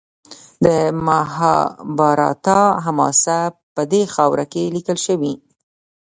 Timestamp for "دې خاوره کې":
3.91-4.63